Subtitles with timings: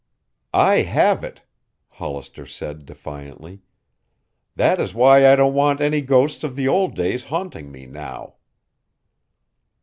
[0.55, 1.43] "I have it,"
[1.87, 3.61] Hollister said defiantly.
[4.55, 8.33] "That is why I don't want any ghosts of the old days haunting me now."